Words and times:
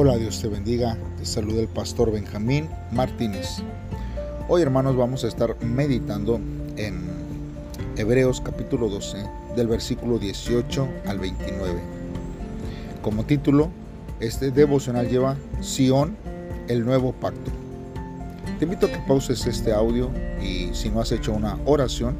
Hola, 0.00 0.16
Dios 0.16 0.40
te 0.40 0.46
bendiga. 0.46 0.96
Te 1.18 1.26
saluda 1.26 1.60
el 1.60 1.66
pastor 1.66 2.12
Benjamín 2.12 2.68
Martínez. 2.92 3.56
Hoy, 4.46 4.62
hermanos, 4.62 4.96
vamos 4.96 5.24
a 5.24 5.26
estar 5.26 5.60
meditando 5.60 6.38
en 6.76 7.02
Hebreos 7.96 8.40
capítulo 8.40 8.88
12, 8.88 9.16
del 9.56 9.66
versículo 9.66 10.20
18 10.20 10.88
al 11.04 11.18
29. 11.18 11.80
Como 13.02 13.24
título, 13.24 13.70
este 14.20 14.52
devocional 14.52 15.08
lleva 15.08 15.36
Sión, 15.60 16.16
el 16.68 16.84
nuevo 16.84 17.12
pacto. 17.12 17.50
Te 18.60 18.66
invito 18.66 18.86
a 18.86 18.92
que 18.92 18.98
pauses 18.98 19.46
este 19.46 19.72
audio 19.72 20.12
y 20.40 20.72
si 20.74 20.90
no 20.90 21.00
has 21.00 21.10
hecho 21.10 21.32
una 21.32 21.58
oración, 21.64 22.14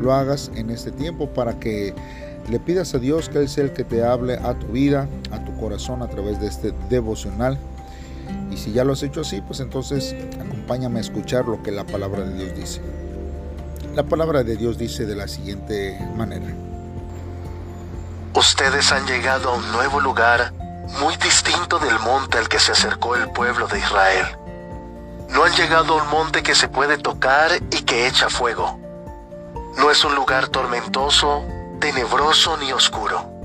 lo 0.00 0.12
hagas 0.12 0.50
en 0.56 0.70
este 0.70 0.90
tiempo 0.90 1.28
para 1.28 1.60
que 1.60 1.94
le 2.50 2.58
pidas 2.58 2.96
a 2.96 2.98
Dios 2.98 3.28
que 3.28 3.38
Él 3.38 3.48
sea 3.48 3.62
el 3.62 3.72
que 3.72 3.84
te 3.84 4.02
hable 4.02 4.34
a 4.34 4.58
tu 4.58 4.66
vida, 4.72 5.08
a 5.30 5.41
corazón 5.62 6.02
a 6.02 6.08
través 6.08 6.40
de 6.40 6.48
este 6.48 6.72
devocional. 6.90 7.56
Y 8.50 8.56
si 8.56 8.72
ya 8.72 8.84
lo 8.84 8.94
has 8.94 9.02
hecho 9.02 9.20
así, 9.20 9.40
pues 9.40 9.60
entonces 9.60 10.14
acompáñame 10.40 10.98
a 10.98 11.02
escuchar 11.02 11.46
lo 11.46 11.62
que 11.62 11.70
la 11.70 11.84
palabra 11.84 12.24
de 12.24 12.34
Dios 12.34 12.56
dice. 12.56 12.80
La 13.94 14.02
palabra 14.02 14.42
de 14.42 14.56
Dios 14.56 14.76
dice 14.76 15.06
de 15.06 15.14
la 15.14 15.28
siguiente 15.28 15.98
manera. 16.16 16.46
Ustedes 18.34 18.90
han 18.90 19.06
llegado 19.06 19.50
a 19.50 19.56
un 19.56 19.72
nuevo 19.72 20.00
lugar 20.00 20.52
muy 21.00 21.14
distinto 21.16 21.78
del 21.78 21.98
monte 22.00 22.38
al 22.38 22.48
que 22.48 22.58
se 22.58 22.72
acercó 22.72 23.14
el 23.14 23.30
pueblo 23.30 23.68
de 23.68 23.78
Israel. 23.78 24.26
No 25.28 25.44
han 25.44 25.52
llegado 25.54 25.98
a 25.98 26.02
un 26.02 26.10
monte 26.10 26.42
que 26.42 26.54
se 26.54 26.68
puede 26.68 26.98
tocar 26.98 27.52
y 27.70 27.82
que 27.82 28.06
echa 28.06 28.28
fuego. 28.28 28.78
No 29.78 29.90
es 29.90 30.04
un 30.04 30.14
lugar 30.14 30.48
tormentoso 30.48 31.44
tenebroso 31.80 32.56
ni 32.58 32.72
oscuro. 32.72 33.41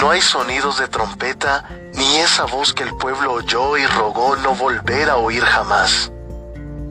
No 0.00 0.10
hay 0.10 0.20
sonidos 0.20 0.78
de 0.78 0.88
trompeta 0.88 1.64
ni 1.94 2.16
esa 2.16 2.44
voz 2.44 2.72
que 2.72 2.82
el 2.82 2.96
pueblo 2.96 3.32
oyó 3.32 3.76
y 3.76 3.86
rogó 3.86 4.36
no 4.36 4.54
volver 4.54 5.10
a 5.10 5.16
oír 5.16 5.44
jamás. 5.44 6.10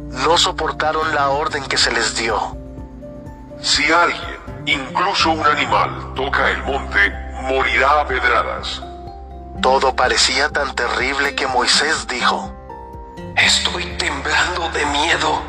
No 0.09 0.37
soportaron 0.37 1.13
la 1.13 1.29
orden 1.29 1.63
que 1.65 1.77
se 1.77 1.91
les 1.91 2.15
dio. 2.15 2.57
Si 3.61 3.91
alguien, 3.91 4.37
incluso 4.65 5.31
un 5.31 5.45
animal, 5.45 6.13
toca 6.15 6.49
el 6.49 6.63
monte, 6.63 7.13
morirá 7.41 8.01
a 8.01 8.07
pedradas. 8.07 8.81
Todo 9.61 9.95
parecía 9.95 10.49
tan 10.49 10.73
terrible 10.75 11.35
que 11.35 11.47
Moisés 11.47 12.07
dijo, 12.07 12.51
Estoy 13.35 13.85
temblando 13.97 14.69
de 14.69 14.85
miedo. 14.87 15.41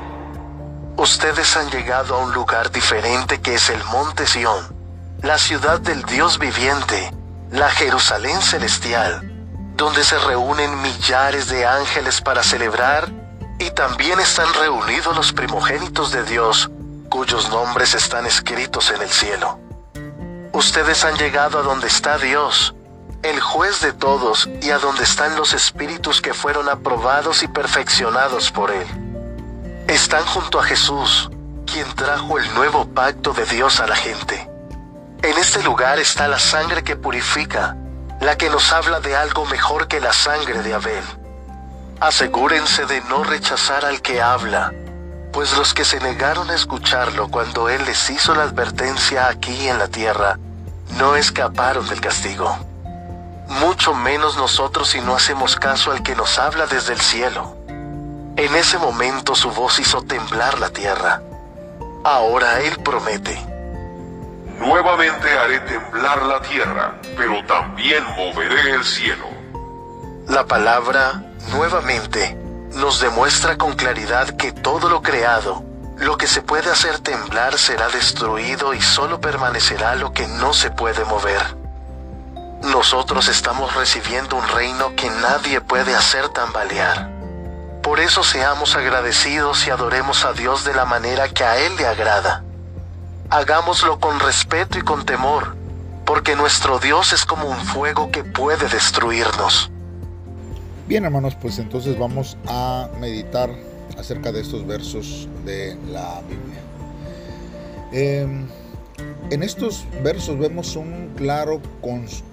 Ustedes 0.97 1.57
han 1.57 1.71
llegado 1.71 2.15
a 2.15 2.19
un 2.19 2.33
lugar 2.33 2.71
diferente 2.71 3.41
que 3.41 3.55
es 3.55 3.71
el 3.71 3.83
monte 3.85 4.27
Sión 4.27 4.75
la 5.25 5.39
ciudad 5.39 5.81
del 5.81 6.03
Dios 6.03 6.39
viviente, 6.39 7.11
la 7.51 7.71
Jerusalén 7.71 8.41
celestial, 8.43 9.31
donde 9.77 10.05
se 10.05 10.19
reúnen 10.19 10.81
millares 10.83 11.49
de 11.49 11.67
ángeles 11.67 12.21
para 12.21 12.43
celebrar 12.43 13.11
y 13.59 13.71
también 13.71 14.19
están 14.21 14.53
reunidos 14.55 15.17
los 15.17 15.33
primogénitos 15.33 16.13
de 16.13 16.25
Dios, 16.25 16.71
cuyos 17.09 17.49
nombres 17.51 17.95
están 17.95 18.27
escritos 18.27 18.91
en 18.91 19.03
el 19.03 19.11
cielo. 19.11 19.59
Ustedes 20.53 21.05
han 21.05 21.17
llegado 21.17 21.59
a 21.59 21.63
donde 21.63 21.87
está 21.87 22.19
Dios, 22.19 22.75
el 23.23 23.41
juez 23.41 23.81
de 23.81 23.93
todos, 23.93 24.49
y 24.61 24.71
a 24.71 24.79
donde 24.79 25.05
están 25.05 25.37
los 25.37 25.53
espíritus 25.55 26.21
que 26.21 26.35
fueron 26.35 26.69
aprobados 26.69 27.43
y 27.43 27.49
perfeccionados 27.49 28.51
por 28.51 28.71
Él. 28.71 28.87
Están 29.89 30.25
junto 30.27 30.61
a 30.61 30.65
Jesús, 30.65 31.31
quien 31.67 31.87
trajo 31.95 32.39
el 32.39 32.55
nuevo 32.55 32.87
pacto 32.87 33.33
de 33.33 33.45
Dios 33.47 33.81
a 33.81 33.87
la 33.87 33.97
gente. 33.97 34.54
En 35.25 35.39
este 35.39 35.63
lugar 35.63 35.99
está 35.99 36.29
la 36.29 36.39
sangre 36.39 36.85
que 36.85 36.97
purifica, 36.97 37.75
la 38.21 38.37
que 38.37 38.51
nos 38.51 38.71
habla 38.75 39.01
de 39.01 39.17
algo 39.17 39.47
mejor 39.47 39.89
que 39.89 39.99
la 39.99 40.13
sangre 40.13 40.63
de 40.63 40.75
Abel. 40.75 41.03
Asegúrense 41.99 42.85
de 42.85 43.01
no 43.09 43.25
rechazar 43.25 43.87
al 43.87 44.03
que 44.03 44.21
habla, 44.21 44.75
pues 45.33 45.57
los 45.57 45.73
que 45.73 45.87
se 45.87 45.99
negaron 45.99 46.51
a 46.51 46.55
escucharlo 46.55 47.29
cuando 47.29 47.71
Él 47.71 47.83
les 47.87 48.11
hizo 48.11 48.35
la 48.35 48.43
advertencia 48.43 49.27
aquí 49.29 49.67
en 49.67 49.79
la 49.79 49.89
tierra, 49.89 50.39
no 50.99 51.17
escaparon 51.17 51.89
del 51.89 52.03
castigo. 52.03 52.59
Mucho 53.49 53.95
menos 53.95 54.37
nosotros 54.37 54.91
si 54.91 55.01
no 55.01 55.17
hacemos 55.17 55.57
caso 55.57 55.91
al 55.91 56.03
que 56.03 56.15
nos 56.15 56.39
habla 56.39 56.67
desde 56.67 56.93
el 56.93 57.01
cielo. 57.01 57.57
En 58.37 58.55
ese 58.57 58.77
momento 58.77 59.35
su 59.35 59.51
voz 59.53 59.79
hizo 59.79 60.03
temblar 60.03 60.59
la 60.59 60.69
tierra. 60.69 61.23
Ahora 62.05 62.61
Él 62.61 62.77
promete 62.85 63.54
Nuevamente 64.59 65.29
haré 65.37 65.61
temblar 65.61 66.23
la 66.23 66.41
tierra, 66.41 66.95
pero 67.17 67.45
también 67.45 68.05
moveré 68.17 68.71
el 68.71 68.85
cielo. 68.85 69.27
La 70.29 70.47
palabra, 70.47 71.25
nuevamente, 71.51 72.37
nos 72.75 73.01
demuestra 73.01 73.59
con 73.59 73.75
claridad 73.75 74.29
que 74.37 74.53
todo 74.53 74.89
lo 74.89 75.03
creado, 75.03 75.65
lo 75.99 76.17
que 76.17 76.29
se 76.29 76.41
puede 76.41 76.71
hacer 76.71 77.01
temblar 77.01 77.59
será 77.59 77.89
destruido 77.89 78.75
y 78.75 78.81
solo 78.81 79.21
permanecerá 79.21 79.97
lo 79.97 80.13
que 80.13 80.27
no 80.27 80.53
se 80.53 80.71
puede 80.71 81.05
mover. 81.05 81.43
Nosotros 82.63 83.29
estamos 83.29 83.75
recibiendo 83.75 84.37
un 84.37 84.49
reino 84.49 84.95
que 84.97 85.11
nadie 85.11 85.61
puede 85.61 85.95
hacer 85.95 86.29
tambalear. 86.29 87.11
Por 87.83 88.01
eso 88.01 88.23
seamos 88.23 88.77
agradecidos 88.77 89.67
y 89.67 89.71
adoremos 89.71 90.25
a 90.25 90.33
Dios 90.33 90.65
de 90.65 90.75
la 90.75 90.85
manera 90.85 91.29
que 91.29 91.45
a 91.45 91.59
Él 91.59 91.77
le 91.77 91.87
agrada 91.87 92.44
hagámoslo 93.31 93.99
con 93.99 94.21
respeto 94.21 94.79
y 94.79 94.83
con 94.83 95.05
temor, 95.05 95.57
porque 96.05 96.37
nuestro 96.37 96.79
Dios 96.79 97.13
es 97.13 97.25
como 97.25 97.49
un 97.49 97.59
fuego 97.59 98.11
que 98.11 98.25
puede 98.25 98.69
destruirnos. 98.69 99.71
Bien 100.87 101.05
hermanos, 101.05 101.35
pues 101.41 101.59
entonces 101.59 101.99
vamos 101.99 102.37
a 102.47 102.89
meditar 103.01 103.51
acerca 103.99 104.33
de 104.33 104.41
estos 104.41 104.67
versos 104.67 105.29
de 105.45 105.77
la 105.91 106.21
Biblia. 106.29 106.61
Em, 107.93 108.47
en 109.31 109.43
estos 109.43 109.87
versos 110.03 110.39
vemos 110.39 110.77
un 110.77 111.13
claro 111.17 111.61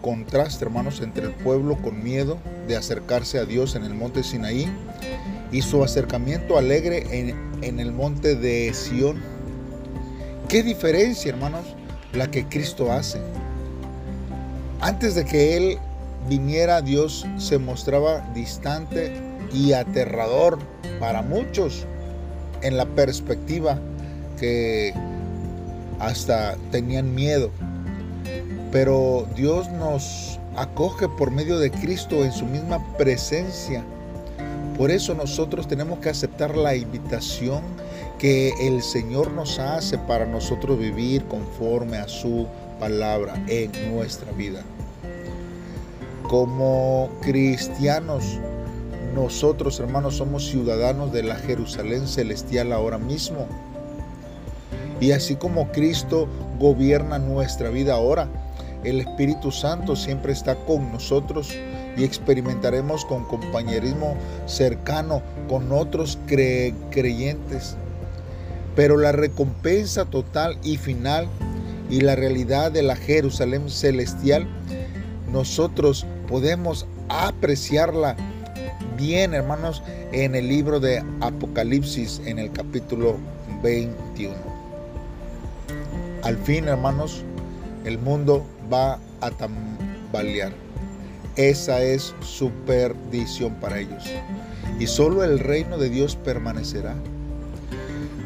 contraste, 0.02 0.66
hermanos, 0.66 1.00
entre 1.02 1.28
el 1.28 1.32
pueblo 1.32 1.78
con 1.82 2.04
miedo 2.04 2.38
de 2.68 2.76
acercarse 2.76 3.40
a 3.40 3.46
Dios 3.46 3.76
en 3.76 3.86
el 3.86 3.94
monte 3.94 4.24
Sinaí 4.24 4.70
y 5.52 5.62
su 5.62 5.84
acercamiento 5.84 6.58
alegre 6.58 7.06
en, 7.12 7.36
en 7.62 7.80
el 7.80 7.92
monte 7.92 8.36
de 8.36 8.74
Sión 8.74 9.22
Qué 10.52 10.64
diferencia, 10.64 11.30
hermanos, 11.30 11.64
la 12.12 12.30
que 12.30 12.46
Cristo 12.46 12.92
hace. 12.92 13.22
Antes 14.82 15.16
de 15.16 15.24
que 15.24 15.56
Él 15.56 15.78
viniera, 16.28 16.82
Dios 16.82 17.26
se 17.38 17.58
mostraba 17.58 18.20
distante 18.36 19.14
y 19.54 19.72
aterrador 19.72 20.60
para 21.00 21.22
muchos 21.22 21.86
en 22.64 22.76
la 22.76 22.86
perspectiva 22.86 23.80
que 24.38 24.94
hasta 26.00 26.58
tenían 26.70 27.16
miedo. 27.16 27.50
Pero 28.74 29.30
Dios 29.38 29.70
nos 29.72 30.38
acoge 30.58 31.08
por 31.08 31.32
medio 31.32 31.60
de 31.60 31.72
Cristo 31.72 32.26
en 32.26 32.34
su 32.34 32.46
misma 32.46 32.86
presencia. 32.98 33.86
Por 34.82 34.90
eso 34.90 35.14
nosotros 35.14 35.68
tenemos 35.68 36.00
que 36.00 36.10
aceptar 36.10 36.58
la 36.58 36.76
invitación 36.76 37.62
que 38.18 38.52
el 38.68 38.82
Señor 38.82 39.30
nos 39.32 39.60
hace 39.60 40.00
para 40.00 40.26
nosotros 40.26 40.80
vivir 40.80 41.24
conforme 41.26 41.98
a 41.98 42.08
su 42.08 42.48
palabra 42.80 43.36
en 43.48 43.72
nuestra 43.94 44.32
vida. 44.32 44.64
Como 46.24 47.12
cristianos, 47.22 48.40
nosotros 49.14 49.80
hermanos 49.80 50.16
somos 50.16 50.48
ciudadanos 50.48 51.14
de 51.14 51.22
la 51.22 51.36
Jerusalén 51.36 52.08
celestial 52.08 52.74
ahora 52.74 52.98
mismo. 52.98 53.46
Y 55.00 55.12
así 55.12 55.36
como 55.36 55.72
Cristo 55.72 56.28
gobierna 56.58 57.20
nuestra 57.20 57.70
vida 57.70 57.94
ahora, 57.94 58.28
el 58.84 59.00
Espíritu 59.00 59.52
Santo 59.52 59.96
siempre 59.96 60.34
está 60.34 60.56
con 60.56 60.92
nosotros 60.92 61.56
y 61.98 62.04
experimentaremos 62.04 63.06
con 63.06 63.26
compañerismo 63.26 64.16
cercano 64.46 65.22
con 65.50 65.72
otros 65.72 66.18
creyentes 66.28 67.76
pero 68.76 68.98
la 68.98 69.12
recompensa 69.12 70.06
total 70.06 70.58
y 70.64 70.78
final 70.78 71.28
y 71.90 72.02
la 72.02 72.16
realidad 72.16 72.72
de 72.72 72.84
la 72.84 72.96
Jerusalén 72.96 73.70
celestial, 73.70 74.48
nosotros 75.32 76.06
podemos 76.28 76.86
apreciarla 77.10 78.16
bien, 78.98 79.34
hermanos, 79.34 79.84
en 80.14 80.36
el 80.36 80.48
libro 80.48 80.80
de 80.80 81.04
Apocalipsis, 81.20 82.22
en 82.26 82.40
el 82.40 82.52
capítulo 82.52 83.18
21. 83.62 84.34
Al 86.24 86.38
fin, 86.38 86.68
hermanos, 86.68 87.24
el 87.84 87.98
mundo 87.98 88.46
va 88.72 89.00
a 89.20 89.32
tambalear. 89.32 90.54
Esa 91.36 91.82
es 91.82 92.14
su 92.22 92.52
perdición 92.66 93.56
para 93.56 93.80
ellos. 93.80 94.04
Y 94.80 94.88
solo 94.88 95.24
el 95.24 95.40
reino 95.40 95.78
de 95.78 95.90
Dios 95.90 96.16
permanecerá. 96.16 96.96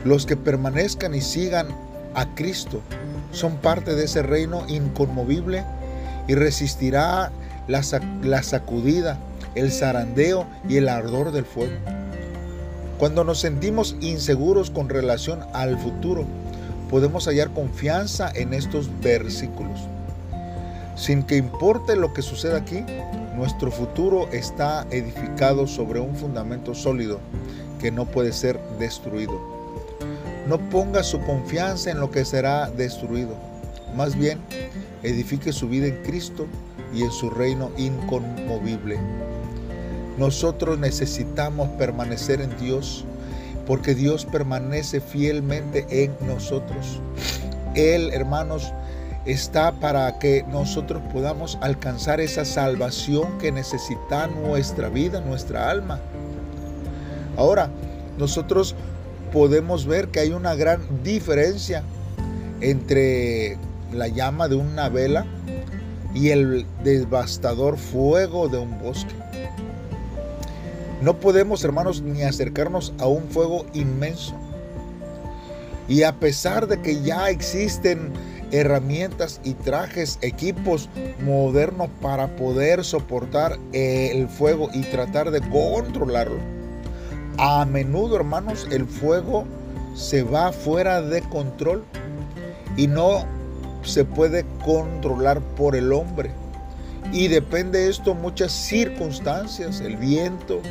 Los 0.04 0.26
que 0.26 0.36
permanezcan 0.36 1.14
y 1.14 1.22
sigan 1.22 1.68
a 2.16 2.34
Cristo 2.36 2.82
son 3.32 3.58
parte 3.58 3.96
de 3.96 4.06
ese 4.06 4.24
reino 4.24 4.66
inconmovible 4.68 5.64
y 6.28 6.36
resistirá 6.36 7.32
la, 7.68 7.84
sacudida 8.44 9.20
el 9.56 9.72
zarandeo 9.72 10.48
y 10.68 10.78
el 10.78 10.90
ardor 10.90 11.32
del 11.32 11.46
fuego. 11.46 11.74
Cuando 12.98 13.24
nos 13.24 13.40
sentimos 13.40 13.96
inseguros 14.00 14.72
con 14.72 14.90
relación 14.90 15.42
al 15.54 15.78
futuro, 15.78 16.26
podemos 16.90 17.28
hallar 17.28 17.52
confianza 17.52 18.32
en 18.34 18.54
estos 18.54 18.90
versículos. 19.02 19.80
Sin 20.96 21.24
que 21.24 21.36
importe 21.36 21.96
lo 21.96 22.14
que 22.14 22.22
suceda 22.22 22.58
aquí, 22.58 22.84
nuestro 23.36 23.70
futuro 23.70 24.30
está 24.32 24.88
edificado 24.92 25.68
sobre 25.68 26.00
un 26.00 26.16
fundamento 26.16 26.74
sólido 26.74 27.20
que 27.82 27.92
no 27.92 28.06
puede 28.06 28.32
ser 28.32 28.60
destruido. 28.80 29.40
No 30.48 30.58
ponga 30.70 31.04
su 31.04 31.20
confianza 31.22 31.92
en 31.92 32.00
lo 32.00 32.12
que 32.12 32.24
será 32.24 32.70
destruido. 32.70 33.36
Más 33.96 34.16
bien, 34.16 34.40
edifique 35.04 35.52
su 35.52 35.68
vida 35.68 35.88
en 35.88 36.02
Cristo 36.04 36.48
y 36.94 37.04
en 37.04 37.12
su 37.12 37.30
reino 37.30 37.72
inconmovible. 37.78 38.98
Nosotros 40.18 40.80
necesitamos 40.80 41.68
permanecer 41.72 42.40
en 42.40 42.56
Dios 42.58 43.04
porque 43.68 43.96
Dios 43.96 44.26
permanece 44.26 45.02
fielmente 45.02 45.86
en 45.90 46.16
nosotros. 46.26 47.02
Él, 47.74 48.12
hermanos, 48.14 48.72
está 49.26 49.72
para 49.72 50.20
que 50.20 50.44
nosotros 50.50 51.02
podamos 51.12 51.58
alcanzar 51.62 52.20
esa 52.20 52.46
salvación 52.46 53.38
que 53.40 53.52
necesita 53.52 54.28
nuestra 54.28 54.90
vida, 54.90 55.22
nuestra 55.22 55.70
alma. 55.70 56.00
Ahora, 57.38 57.70
nosotros 58.18 58.76
podemos 59.34 59.86
ver 59.86 60.10
que 60.10 60.20
hay 60.20 60.32
una 60.32 60.56
gran 60.56 60.80
diferencia 61.04 61.84
entre 62.62 63.58
la 63.92 64.08
llama 64.08 64.48
de 64.48 64.56
una 64.56 64.90
vela 64.90 65.26
y 66.14 66.30
el 66.30 66.66
devastador 66.84 67.78
fuego 67.78 68.48
de 68.48 68.60
un 68.60 68.80
bosque. 68.80 69.14
No 71.02 71.20
podemos, 71.20 71.64
hermanos, 71.64 72.02
ni 72.02 72.24
acercarnos 72.24 72.94
a 73.00 73.08
un 73.08 73.24
fuego 73.24 73.66
inmenso. 73.74 74.34
Y 75.88 76.04
a 76.04 76.14
pesar 76.14 76.68
de 76.68 76.82
que 76.82 77.02
ya 77.02 77.30
existen 77.30 78.12
herramientas 78.52 79.40
y 79.44 79.54
trajes, 79.54 80.18
equipos 80.22 80.90
modernos 81.24 81.90
para 82.02 82.36
poder 82.36 82.84
soportar 82.84 83.58
el 83.74 84.28
fuego 84.28 84.70
y 84.74 84.82
tratar 84.82 85.32
de 85.32 85.42
controlarlo. 85.42 86.40
A 87.38 87.66
menudo, 87.66 88.16
hermanos, 88.16 88.68
el 88.72 88.86
fuego 88.86 89.46
se 89.94 90.24
va 90.24 90.52
fuera 90.52 91.02
de 91.02 91.22
control 91.22 91.84
y 92.78 92.88
no 92.88 93.26
se 93.84 94.06
puede 94.06 94.46
controlar 94.64 95.42
por 95.42 95.76
el 95.76 95.92
hombre. 95.94 96.32
Y 97.12 97.28
depende 97.28 97.80
de 97.80 97.90
esto 97.90 98.14
muchas 98.14 98.52
circunstancias, 98.52 99.80
el 99.80 99.96
viento, 99.98 100.62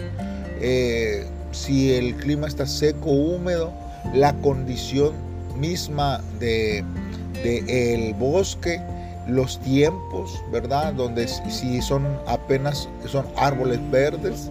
eh, 0.61 1.27
si 1.53 1.93
el 1.93 2.17
clima 2.17 2.49
está 2.49 2.67
seco, 2.67 3.11
húmedo, 3.11 3.73
la 4.13 4.35
condición 4.41 5.13
misma 5.57 6.21
de 6.41 6.85
el 7.45 8.15
bosque, 8.15 8.81
los 9.27 9.59
tiempos, 9.61 10.43
¿verdad? 10.51 10.93
Donde 10.93 11.29
si 11.29 11.81
son 11.83 12.07
apenas 12.27 12.89
son 13.07 13.27
árboles 13.37 13.81
verdes 13.91 14.51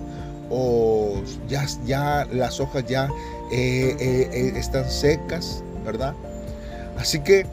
o 0.49 1.21
ya, 1.47 1.65
ya 1.85 2.27
las 2.31 2.59
hojas 2.59 2.85
ya 2.85 3.09
eh, 3.51 3.95
eh, 3.99 4.29
eh, 4.31 4.53
están 4.55 4.89
secas, 4.89 5.63
¿verdad? 5.85 6.13
Así 6.97 7.19
que 7.19 7.45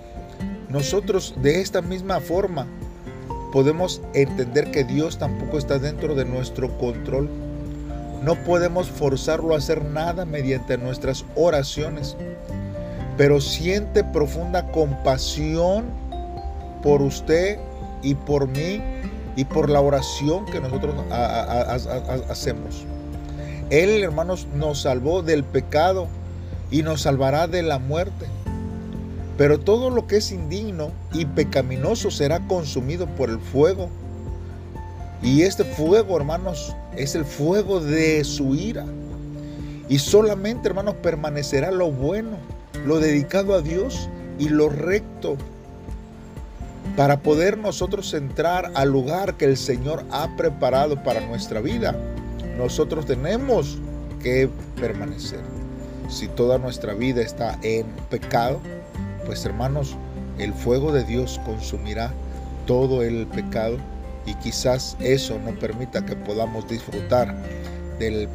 nosotros 0.68 1.34
de 1.42 1.60
esta 1.60 1.82
misma 1.82 2.20
forma 2.20 2.66
podemos 3.52 4.00
entender 4.14 4.70
que 4.70 4.84
Dios 4.84 5.18
tampoco 5.18 5.58
está 5.58 5.78
dentro 5.78 6.14
de 6.14 6.24
nuestro 6.24 6.76
control. 6.78 7.28
No 8.22 8.34
podemos 8.44 8.88
forzarlo 8.88 9.54
a 9.54 9.58
hacer 9.58 9.84
nada 9.84 10.24
mediante 10.24 10.76
nuestras 10.76 11.24
oraciones 11.34 12.16
pero 13.20 13.38
siente 13.38 14.02
profunda 14.02 14.66
compasión 14.68 15.84
por 16.82 17.02
usted 17.02 17.58
y 18.00 18.14
por 18.14 18.48
mí 18.48 18.80
y 19.36 19.44
por 19.44 19.68
la 19.68 19.82
oración 19.82 20.46
que 20.46 20.58
nosotros 20.58 20.94
hacemos. 22.30 22.86
Él, 23.68 24.02
hermanos, 24.02 24.48
nos 24.54 24.80
salvó 24.80 25.20
del 25.20 25.44
pecado 25.44 26.08
y 26.70 26.82
nos 26.82 27.02
salvará 27.02 27.46
de 27.46 27.62
la 27.62 27.78
muerte. 27.78 28.24
Pero 29.36 29.60
todo 29.60 29.90
lo 29.90 30.06
que 30.06 30.16
es 30.16 30.32
indigno 30.32 30.90
y 31.12 31.26
pecaminoso 31.26 32.10
será 32.10 32.40
consumido 32.48 33.06
por 33.06 33.28
el 33.28 33.38
fuego. 33.38 33.90
Y 35.22 35.42
este 35.42 35.64
fuego, 35.64 36.16
hermanos, 36.16 36.74
es 36.96 37.14
el 37.14 37.26
fuego 37.26 37.80
de 37.80 38.24
su 38.24 38.54
ira. 38.54 38.86
Y 39.90 39.98
solamente, 39.98 40.68
hermanos, 40.68 40.94
permanecerá 41.02 41.70
lo 41.70 41.92
bueno 41.92 42.59
lo 42.84 42.98
dedicado 42.98 43.54
a 43.54 43.62
Dios 43.62 44.08
y 44.38 44.48
lo 44.48 44.68
recto 44.68 45.36
para 46.96 47.20
poder 47.20 47.58
nosotros 47.58 48.12
entrar 48.14 48.72
al 48.74 48.90
lugar 48.90 49.36
que 49.36 49.44
el 49.44 49.56
Señor 49.56 50.04
ha 50.10 50.36
preparado 50.36 51.02
para 51.02 51.20
nuestra 51.20 51.60
vida. 51.60 51.96
Nosotros 52.56 53.06
tenemos 53.06 53.78
que 54.22 54.48
permanecer. 54.80 55.40
Si 56.08 56.26
toda 56.28 56.58
nuestra 56.58 56.94
vida 56.94 57.22
está 57.22 57.58
en 57.62 57.86
pecado, 58.10 58.60
pues 59.26 59.44
hermanos, 59.44 59.96
el 60.38 60.52
fuego 60.52 60.92
de 60.92 61.04
Dios 61.04 61.40
consumirá 61.44 62.12
todo 62.66 63.02
el 63.02 63.26
pecado 63.26 63.76
y 64.26 64.34
quizás 64.34 64.96
eso 65.00 65.38
no 65.38 65.52
permita 65.52 66.04
que 66.04 66.16
podamos 66.16 66.68
disfrutar 66.68 67.34
del, 67.98 68.28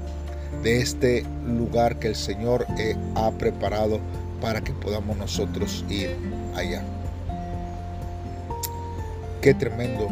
de 0.64 0.82
este 0.82 1.26
lugar 1.46 2.00
que 2.00 2.08
el 2.10 2.16
Señor 2.16 2.66
eh, 2.78 2.96
ha 3.16 3.32
preparado 3.32 4.00
para 4.42 4.62
que 4.62 4.74
podamos 4.74 5.18
nosotros 5.18 5.86
ir 5.90 6.16
allá. 6.56 6.84
Qué 9.42 9.54
tremendo 9.54 10.08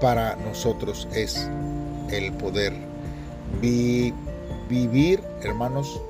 para 0.00 0.36
nosotros 0.36 1.08
es 1.14 1.48
el 2.10 2.32
poder 2.32 2.72
vivir, 4.68 5.22
hermanos, 5.42 6.00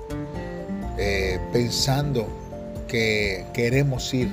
eh, 0.98 1.38
pensando 1.52 2.26
que 2.88 3.46
queremos 3.54 4.12
ir, 4.12 4.28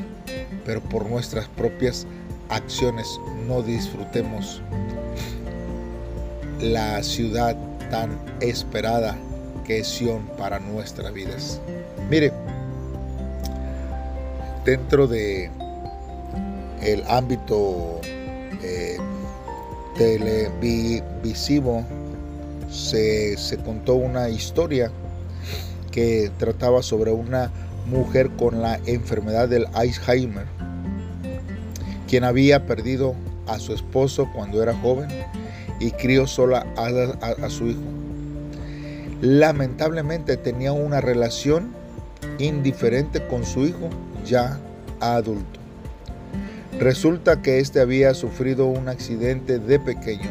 pero 0.65 0.81
por 0.81 1.07
nuestras 1.09 1.47
propias 1.50 2.07
acciones 2.50 3.19
no 3.47 3.62
disfrutemos 3.62 4.62
la 6.60 7.03
ciudad 7.03 7.55
tan 7.91 8.17
esperada 8.39 9.15
que 9.65 9.79
es 9.79 9.88
Sion 9.88 10.25
para 10.38 10.60
nuestras 10.60 11.13
vidas. 11.13 11.60
Mire, 12.10 12.31
dentro 14.65 15.07
de 15.07 15.51
el 16.81 17.03
ámbito 17.07 18.01
eh, 18.63 18.98
televisivo 19.95 21.84
se, 22.69 23.38
se 23.38 23.57
contó 23.57 23.95
una 23.95 24.29
historia 24.29 24.91
que 25.91 26.31
trataba 26.38 26.84
sobre 26.84 27.12
una 27.12 27.51
mujer 27.86 28.29
con 28.31 28.62
la 28.62 28.79
enfermedad 28.86 29.48
del 29.48 29.67
Alzheimer, 29.74 30.45
quien 32.07 32.24
había 32.24 32.65
perdido 32.65 33.15
a 33.48 33.60
su 33.60 33.74
esposo 33.74 34.27
cuando 34.34 34.62
era 34.62 34.74
joven 34.75 35.07
y 35.79 35.91
crió 35.91 36.27
sola 36.27 36.65
a, 36.75 37.50
su 37.50 37.67
hijo. 37.67 37.81
Lamentablemente 39.22 40.38
tenía 40.38 40.72
una 40.74 41.01
relación 41.01 41.72
indiferente 42.39 43.25
con 43.27 43.45
su 43.45 43.65
hijo 43.65 43.89
ya 44.25 44.60
adulto. 45.00 45.60
Resulta 46.79 47.41
que 47.41 47.60
éste 47.60 47.79
había 47.79 48.13
sufrido 48.13 48.65
un 48.65 48.89
accidente 48.89 49.60
de 49.60 49.79
pequeño 49.79 50.29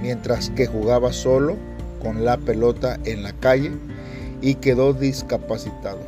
mientras 0.00 0.50
que 0.50 0.66
jugaba 0.66 1.12
solo 1.12 1.56
con 2.00 2.24
la 2.24 2.38
pelota 2.38 2.98
en 3.04 3.22
la 3.22 3.32
calle 3.32 3.72
y 4.40 4.54
quedó 4.56 4.92
discapacitado. 4.94 6.00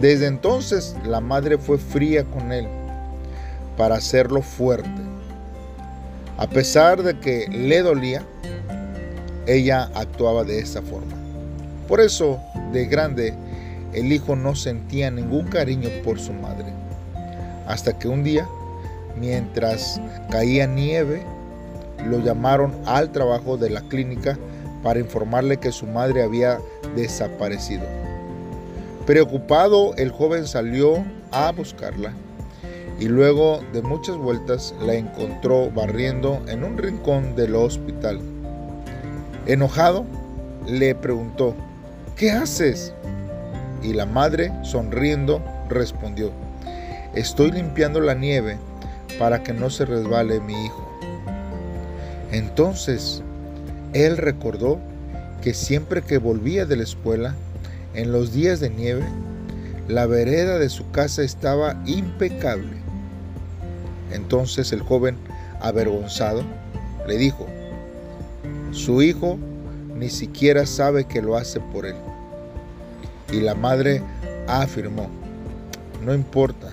Desde 0.00 0.26
entonces 0.26 0.94
la 1.04 1.20
madre 1.20 1.58
fue 1.58 1.76
fría 1.78 2.24
con 2.24 2.52
él 2.52 2.68
para 3.76 3.96
hacerlo 3.96 4.42
fuerte. 4.42 4.88
A 6.38 6.48
pesar 6.48 7.02
de 7.02 7.18
que 7.18 7.48
le 7.48 7.82
dolía, 7.82 8.22
ella 9.46 9.90
actuaba 9.94 10.44
de 10.44 10.60
esa 10.60 10.82
forma. 10.82 11.14
Por 11.88 12.00
eso, 12.00 12.38
de 12.72 12.86
grande, 12.86 13.34
el 13.92 14.12
hijo 14.12 14.36
no 14.36 14.54
sentía 14.54 15.10
ningún 15.10 15.46
cariño 15.46 15.88
por 16.04 16.18
su 16.18 16.32
madre. 16.32 16.66
Hasta 17.66 17.98
que 17.98 18.08
un 18.08 18.24
día, 18.24 18.48
mientras 19.18 20.00
caía 20.30 20.66
nieve, 20.66 21.22
lo 22.06 22.18
llamaron 22.20 22.74
al 22.86 23.10
trabajo 23.12 23.56
de 23.56 23.70
la 23.70 23.82
clínica 23.82 24.38
para 24.82 25.00
informarle 25.00 25.58
que 25.58 25.72
su 25.72 25.86
madre 25.86 26.22
había 26.22 26.58
desaparecido. 26.94 27.84
Preocupado, 29.06 29.94
el 29.96 30.10
joven 30.10 30.46
salió 30.46 31.04
a 31.32 31.50
buscarla 31.52 32.12
y 33.00 33.06
luego 33.06 33.60
de 33.72 33.82
muchas 33.82 34.16
vueltas 34.16 34.74
la 34.84 34.94
encontró 34.94 35.70
barriendo 35.70 36.42
en 36.48 36.64
un 36.64 36.76
rincón 36.78 37.36
del 37.36 37.54
hospital. 37.54 38.20
Enojado, 39.46 40.04
le 40.66 40.94
preguntó, 40.94 41.54
¿qué 42.16 42.30
haces? 42.30 42.92
Y 43.82 43.92
la 43.92 44.06
madre, 44.06 44.52
sonriendo, 44.62 45.42
respondió, 45.68 46.32
estoy 47.14 47.52
limpiando 47.52 48.00
la 48.00 48.14
nieve 48.14 48.58
para 49.18 49.42
que 49.42 49.52
no 49.52 49.70
se 49.70 49.84
resbale 49.84 50.40
mi 50.40 50.54
hijo. 50.66 50.88
Entonces, 52.32 53.22
él 53.92 54.16
recordó 54.16 54.78
que 55.42 55.54
siempre 55.54 56.02
que 56.02 56.18
volvía 56.18 56.66
de 56.66 56.76
la 56.76 56.82
escuela, 56.82 57.34
en 57.94 58.12
los 58.12 58.32
días 58.32 58.60
de 58.60 58.70
nieve, 58.70 59.04
la 59.88 60.06
vereda 60.06 60.58
de 60.58 60.68
su 60.68 60.90
casa 60.90 61.22
estaba 61.22 61.82
impecable. 61.86 62.76
Entonces 64.12 64.72
el 64.72 64.82
joven, 64.82 65.16
avergonzado, 65.60 66.42
le 67.06 67.16
dijo, 67.16 67.46
su 68.72 69.02
hijo 69.02 69.38
ni 69.94 70.10
siquiera 70.10 70.66
sabe 70.66 71.04
que 71.04 71.22
lo 71.22 71.36
hace 71.36 71.60
por 71.60 71.86
él. 71.86 71.96
Y 73.32 73.40
la 73.40 73.54
madre 73.54 74.02
afirmó, 74.46 75.08
no 76.04 76.14
importa, 76.14 76.72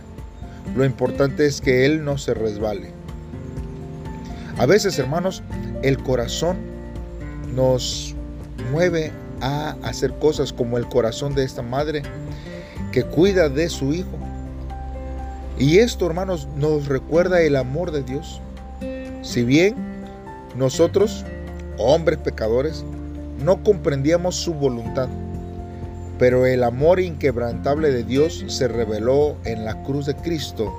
lo 0.75 0.85
importante 0.85 1.45
es 1.45 1.61
que 1.61 1.85
él 1.85 2.03
no 2.03 2.17
se 2.17 2.33
resbale. 2.33 2.91
A 4.57 4.65
veces, 4.65 4.97
hermanos, 4.99 5.43
el 5.83 6.01
corazón 6.01 6.57
nos 7.53 8.15
mueve 8.71 9.11
a 9.41 9.75
hacer 9.83 10.13
cosas 10.19 10.53
como 10.53 10.77
el 10.77 10.87
corazón 10.87 11.35
de 11.35 11.43
esta 11.43 11.61
madre 11.61 12.03
que 12.91 13.03
cuida 13.03 13.49
de 13.49 13.69
su 13.69 13.93
hijo. 13.93 14.17
Y 15.59 15.79
esto, 15.79 16.05
hermanos, 16.05 16.47
nos 16.55 16.87
recuerda 16.87 17.41
el 17.41 17.55
amor 17.55 17.91
de 17.91 18.03
Dios. 18.03 18.41
Si 19.21 19.43
bien 19.43 19.75
nosotros, 20.55 21.25
hombres 21.77 22.19
pecadores, 22.19 22.83
no 23.43 23.63
comprendíamos 23.63 24.35
su 24.35 24.53
voluntad, 24.53 25.09
pero 26.17 26.45
el 26.45 26.63
amor 26.63 26.99
inquebrantable 26.99 27.91
de 27.91 28.03
Dios 28.03 28.43
se 28.47 28.67
reveló 28.67 29.35
en 29.43 29.65
la 29.65 29.83
cruz 29.83 30.05
de 30.05 30.15
Cristo 30.15 30.73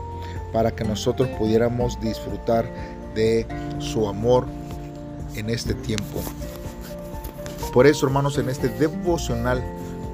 para 0.53 0.71
que 0.71 0.85
nosotros 0.85 1.29
pudiéramos 1.39 2.01
disfrutar 2.01 2.65
de 3.15 3.47
su 3.79 4.09
amor 4.09 4.47
en 5.35 5.51
este 5.51 5.75
tiempo. 5.75 6.21
Por 7.73 7.87
eso, 7.87 8.07
hermanos, 8.07 8.39
en 8.39 8.49
este 8.49 8.69
devocional 8.69 9.63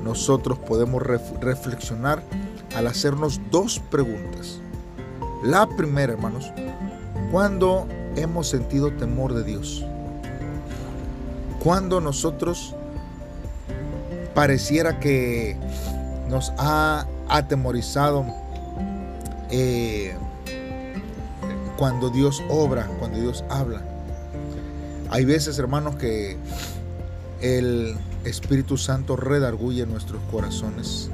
nosotros 0.02 0.58
podemos 0.58 1.02
reflexionar 1.02 2.22
al 2.74 2.88
hacernos 2.88 3.40
dos 3.50 3.78
preguntas. 3.78 4.60
La 5.44 5.68
primera, 5.68 6.12
hermanos, 6.14 6.52
¿cuándo 7.30 7.86
hemos 8.16 8.48
sentido 8.48 8.92
temor 8.92 9.34
de 9.34 9.44
Dios? 9.44 9.84
Cuando 11.62 12.00
nosotros 12.00 12.74
pareciera 14.34 14.98
que 15.00 15.56
nos 16.28 16.52
ha 16.58 17.06
atemorizado 17.28 18.24
eh, 19.50 20.14
cuando 21.76 22.10
Dios 22.10 22.42
obra, 22.48 22.86
cuando 22.98 23.20
Dios 23.20 23.44
habla. 23.48 23.82
Hay 25.10 25.24
veces, 25.24 25.58
hermanos, 25.58 25.96
que 25.96 26.36
el 27.40 27.96
Espíritu 28.24 28.78
Santo 28.78 29.16
redarguye 29.16 29.84
nuestros 29.84 30.22
corazones 30.30 31.10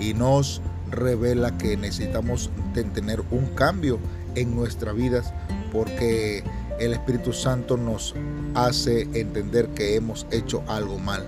y 0.00 0.14
nos 0.14 0.62
revela 0.90 1.56
que 1.58 1.76
necesitamos 1.76 2.50
tener 2.94 3.22
un 3.30 3.46
cambio 3.54 3.98
en 4.34 4.54
nuestras 4.54 4.94
vidas 4.94 5.32
porque 5.72 6.42
el 6.80 6.92
Espíritu 6.92 7.32
Santo 7.32 7.76
nos 7.76 8.14
hace 8.54 9.02
entender 9.14 9.68
que 9.68 9.96
hemos 9.96 10.26
hecho 10.30 10.62
algo 10.66 10.98
mal. 10.98 11.26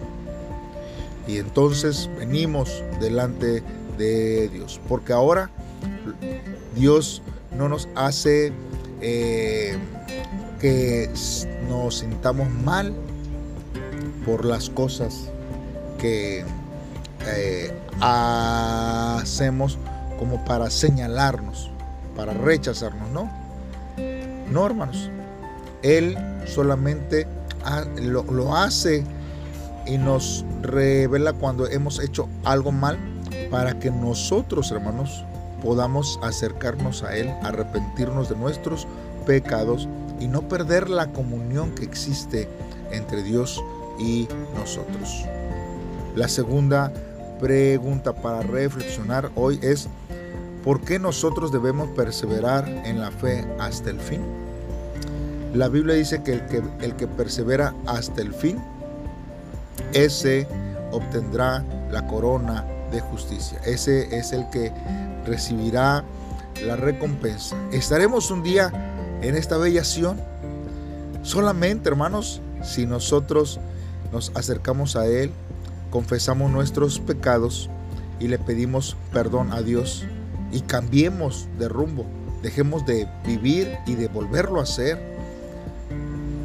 Y 1.29 1.37
entonces 1.37 2.09
venimos 2.19 2.83
delante 3.01 3.63
de 3.99 4.49
Dios. 4.49 4.81
Porque 4.89 5.13
ahora 5.13 5.51
Dios 6.75 7.23
no 7.57 7.69
nos 7.69 7.87
hace 7.95 8.53
eh, 9.03 9.77
que 10.59 11.11
nos 11.69 11.99
sintamos 11.99 12.51
mal 12.51 12.95
por 14.25 14.47
las 14.47 14.71
cosas 14.71 15.29
que 15.99 16.45
eh, 17.27 17.75
hacemos 18.01 19.79
como 20.19 20.43
para 20.47 20.71
señalarnos, 20.71 21.71
para 22.17 22.33
rechazarnos, 22.33 23.11
¿no? 23.11 23.31
No, 24.51 24.65
hermanos. 24.65 25.11
Él 25.83 26.17
solamente 26.47 27.27
lo, 28.01 28.23
lo 28.25 28.57
hace 28.57 29.05
y 29.89 29.99
nos 29.99 30.45
revela 30.63 31.33
cuando 31.33 31.67
hemos 31.67 31.99
hecho 31.99 32.29
algo 32.45 32.73
mal 32.73 32.99
para 33.51 33.79
que 33.79 33.91
nosotros, 33.91 34.71
hermanos, 34.71 35.25
podamos 35.63 36.19
acercarnos 36.23 37.03
a 37.03 37.17
Él, 37.17 37.31
arrepentirnos 37.43 38.29
de 38.29 38.37
nuestros 38.37 38.87
pecados 39.27 39.89
y 40.21 40.29
no 40.29 40.43
perder 40.49 40.91
la 40.91 41.13
comunión 41.13 41.75
que 41.75 41.85
existe 41.85 42.49
entre 42.91 43.23
Dios 43.23 43.63
y 43.99 44.29
nosotros. 44.55 45.25
La 46.15 46.29
segunda 46.29 46.93
pregunta 47.41 48.15
para 48.15 48.43
reflexionar 48.43 49.31
hoy 49.35 49.59
es, 49.63 49.89
¿por 50.65 50.81
qué 50.81 50.99
nosotros 50.99 51.53
debemos 51.53 51.89
perseverar 51.91 52.69
en 52.69 53.01
la 53.01 53.11
fe 53.11 53.47
hasta 53.59 53.91
el 53.91 54.01
fin? 54.01 54.21
La 55.55 55.69
Biblia 55.69 55.95
dice 55.95 56.23
que 56.23 56.33
el 56.35 56.47
que, 56.47 56.63
el 56.81 56.95
que 56.97 57.07
persevera 57.07 57.75
hasta 57.87 58.21
el 58.21 58.35
fin, 58.35 58.59
ese 59.93 60.47
obtendrá 60.93 61.65
la 61.91 62.07
corona 62.07 62.65
de 62.91 63.01
justicia. 63.01 63.61
Ese 63.65 64.17
es 64.17 64.33
el 64.33 64.49
que 64.51 64.73
recibirá 65.27 66.05
la 66.65 66.77
recompensa. 66.77 67.57
Estaremos 67.73 68.31
un 68.31 68.43
día 68.43 68.73
en 69.23 69.37
esta 69.37 69.59
bella 69.59 69.83
solamente, 71.23 71.89
hermanos, 71.89 72.41
si 72.63 72.87
nosotros 72.87 73.61
nos 74.13 74.33
acercamos 74.35 74.97
a 74.97 75.07
Él, 75.07 75.31
confesamos 75.91 76.51
nuestros 76.51 77.01
pecados 77.01 77.69
y 78.21 78.29
le 78.29 78.39
pedimos 78.39 78.97
perdón 79.13 79.53
a 79.53 79.63
Dios 79.63 80.05
y 80.53 80.61
cambiemos 80.63 81.49
de 81.59 81.69
rumbo, 81.69 82.07
dejemos 82.43 82.87
de 82.87 83.07
vivir 83.27 83.77
y 83.87 83.95
de 83.95 84.09
volverlo 84.09 84.61
a 84.61 84.63
hacer. 84.63 84.99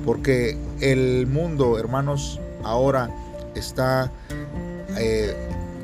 Porque 0.05 0.57
el 0.81 1.27
mundo, 1.27 1.79
hermanos, 1.79 2.41
ahora 2.63 3.09
está 3.55 4.11
eh, 4.97 5.35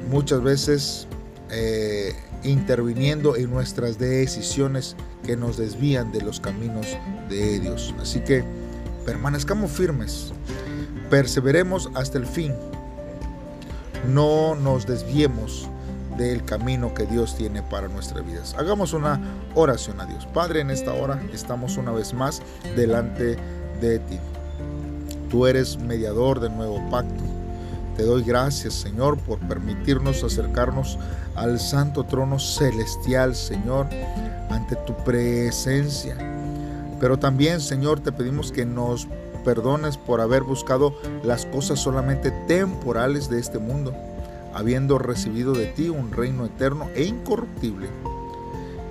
muchas 0.09 0.41
veces 0.41 1.07
eh, 1.51 2.15
interviniendo 2.43 3.36
en 3.36 3.50
nuestras 3.50 3.98
decisiones 4.00 4.95
que 5.25 5.36
nos 5.36 5.57
desvían 5.57 6.12
de 6.12 6.21
los 6.21 6.39
caminos 6.39 6.88
de 7.29 7.59
Dios. 7.59 7.93
Así 8.01 8.19
que 8.21 8.43
permanezcamos 9.05 9.71
firmes, 9.71 10.31
perseveremos 11.09 11.89
hasta 11.95 12.17
el 12.17 12.25
fin, 12.25 12.53
no 14.07 14.55
nos 14.55 14.86
desviemos 14.86 15.67
del 16.17 16.43
camino 16.43 16.93
que 16.93 17.05
Dios 17.05 17.36
tiene 17.36 17.63
para 17.63 17.88
nuestras 17.88 18.25
vidas. 18.25 18.53
Hagamos 18.57 18.93
una 18.93 19.19
oración 19.55 20.01
a 20.01 20.05
Dios. 20.05 20.25
Padre, 20.27 20.62
en 20.62 20.69
esta 20.69 20.93
hora 20.93 21.21
estamos 21.33 21.77
una 21.77 21.91
vez 21.91 22.13
más 22.13 22.41
delante 22.75 23.38
de 23.79 24.00
ti. 24.00 24.19
Tú 25.29 25.45
eres 25.45 25.77
mediador 25.77 26.39
del 26.39 26.55
nuevo 26.55 26.81
pacto. 26.89 27.24
Te 27.95 28.03
doy 28.03 28.24
gracias, 28.24 28.74
Señor, 28.74 29.17
por 29.17 29.39
permitirnos 29.39 30.24
acercarnos 30.24 30.98
al 31.36 31.59
santo 31.59 32.05
trono 32.05 32.39
celestial, 32.39 33.36
Señor, 33.36 33.88
ante 34.50 34.75
tu 34.75 34.93
presencia. 35.03 36.15
Pero 37.00 37.19
también, 37.19 37.62
Señor, 37.62 38.00
te 38.00 38.12
pedimos 38.12 38.51
que 38.51 38.65
nos 38.65 39.07
perdones 39.43 39.98
por 39.98 40.21
haber 40.21 40.43
buscado 40.43 40.93
las 41.24 41.45
cosas 41.45 41.79
solamente 41.79 42.31
temporales 42.48 43.29
de 43.29 43.39
este 43.39 43.59
mundo, 43.59 43.93
habiendo 44.53 44.98
recibido 44.98 45.53
de 45.53 45.67
ti 45.67 45.89
un 45.89 46.12
reino 46.12 46.45
eterno 46.45 46.88
e 46.95 47.03
incorruptible. 47.03 47.88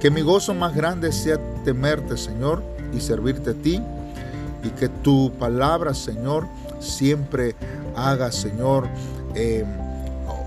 Que 0.00 0.10
mi 0.10 0.22
gozo 0.22 0.54
más 0.54 0.74
grande 0.74 1.12
sea 1.12 1.38
temerte, 1.64 2.16
Señor, 2.16 2.62
y 2.92 3.00
servirte 3.00 3.50
a 3.50 3.54
ti, 3.54 3.82
y 4.62 4.70
que 4.70 4.88
tu 4.88 5.32
palabra, 5.38 5.94
Señor, 5.94 6.46
siempre 6.80 7.54
haga, 7.96 8.32
Señor, 8.32 8.88
em, 9.34 9.66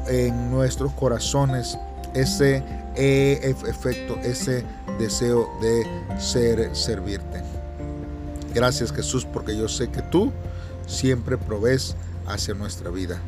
en 0.07 0.51
nuestros 0.51 0.91
corazones 0.93 1.77
ese 2.13 2.63
eh, 2.95 3.55
efecto, 3.67 4.15
ese 4.23 4.65
deseo 4.99 5.49
de 5.61 5.85
ser, 6.19 6.75
servirte. 6.75 7.41
Gracias 8.53 8.91
Jesús 8.91 9.25
porque 9.25 9.55
yo 9.55 9.69
sé 9.69 9.89
que 9.89 10.01
tú 10.01 10.31
siempre 10.85 11.37
provees 11.37 11.95
hacia 12.27 12.53
nuestra 12.53 12.89
vida. 12.89 13.19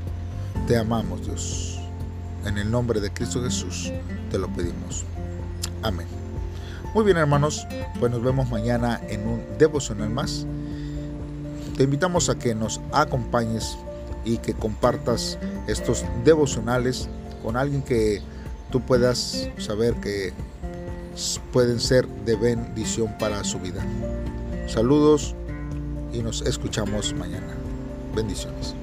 Te 0.67 0.77
amamos 0.77 1.25
Dios. 1.25 1.79
En 2.45 2.57
el 2.57 2.69
nombre 2.69 2.99
de 2.99 3.11
Cristo 3.11 3.41
Jesús 3.41 3.91
te 4.29 4.37
lo 4.37 4.47
pedimos. 4.49 5.05
Amén. 5.81 6.07
Muy 6.93 7.05
bien 7.05 7.17
hermanos, 7.17 7.65
pues 7.99 8.11
nos 8.11 8.21
vemos 8.21 8.49
mañana 8.49 8.99
en 9.07 9.27
un 9.27 9.41
devocional 9.57 10.09
más. 10.09 10.45
Te 11.77 11.83
invitamos 11.83 12.29
a 12.29 12.37
que 12.37 12.53
nos 12.53 12.79
acompañes 12.91 13.77
y 14.25 14.37
que 14.37 14.53
compartas 14.53 15.37
estos 15.67 16.05
devocionales 16.23 17.09
con 17.41 17.57
alguien 17.57 17.81
que 17.81 18.21
tú 18.71 18.81
puedas 18.81 19.49
saber 19.57 19.95
que 19.95 20.33
pueden 21.51 21.79
ser 21.79 22.07
de 22.07 22.35
bendición 22.35 23.15
para 23.19 23.43
su 23.43 23.59
vida. 23.59 23.83
Saludos 24.67 25.35
y 26.13 26.19
nos 26.19 26.41
escuchamos 26.43 27.13
mañana. 27.13 27.53
Bendiciones. 28.15 28.75